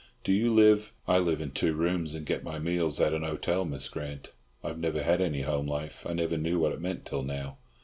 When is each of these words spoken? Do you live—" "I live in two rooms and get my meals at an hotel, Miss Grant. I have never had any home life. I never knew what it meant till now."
Do 0.23 0.31
you 0.33 0.51
live—" 0.51 0.93
"I 1.07 1.19
live 1.19 1.41
in 1.41 1.51
two 1.51 1.75
rooms 1.75 2.15
and 2.15 2.25
get 2.25 2.43
my 2.43 2.57
meals 2.57 2.99
at 2.99 3.13
an 3.13 3.21
hotel, 3.21 3.65
Miss 3.65 3.87
Grant. 3.87 4.29
I 4.63 4.69
have 4.69 4.79
never 4.79 5.03
had 5.03 5.21
any 5.21 5.41
home 5.43 5.67
life. 5.67 6.07
I 6.09 6.13
never 6.13 6.37
knew 6.39 6.57
what 6.57 6.71
it 6.73 6.81
meant 6.81 7.05
till 7.05 7.21
now." 7.21 7.59